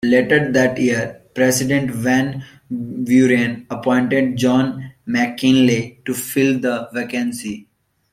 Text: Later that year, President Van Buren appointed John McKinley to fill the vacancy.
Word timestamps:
Later 0.03 0.51
that 0.53 0.79
year, 0.79 1.21
President 1.35 1.91
Van 1.91 2.43
Buren 2.71 3.67
appointed 3.69 4.35
John 4.35 4.93
McKinley 5.05 5.99
to 6.05 6.15
fill 6.15 6.57
the 6.59 6.89
vacancy. 6.91 7.67